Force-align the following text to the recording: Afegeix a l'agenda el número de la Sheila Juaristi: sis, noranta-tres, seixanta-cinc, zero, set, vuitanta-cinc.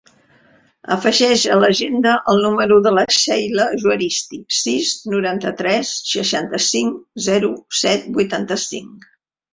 Afegeix 0.93 1.41
a 1.55 1.57
l'agenda 1.63 2.13
el 2.33 2.41
número 2.45 2.79
de 2.87 2.93
la 2.97 3.03
Sheila 3.17 3.67
Juaristi: 3.83 4.39
sis, 4.63 4.95
noranta-tres, 5.15 5.93
seixanta-cinc, 6.15 6.97
zero, 7.29 7.53
set, 7.83 8.09
vuitanta-cinc. 8.21 9.11